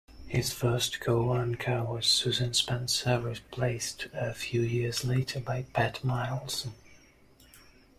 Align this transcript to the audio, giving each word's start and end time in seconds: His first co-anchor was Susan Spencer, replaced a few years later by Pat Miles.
His 0.27 0.51
first 0.51 0.99
co-anchor 0.99 1.83
was 1.83 2.07
Susan 2.07 2.55
Spencer, 2.55 3.19
replaced 3.19 4.07
a 4.15 4.33
few 4.33 4.61
years 4.61 5.05
later 5.05 5.39
by 5.39 5.67
Pat 5.73 6.03
Miles. 6.03 6.65